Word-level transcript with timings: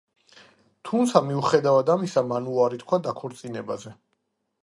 თუმცა, 0.89 1.21
მიუხედავად 1.25 1.91
ამისა, 1.95 2.23
მან 2.33 2.49
უარი 2.55 2.81
თქვა 2.85 3.01
დაქორწინებაზე. 3.09 3.93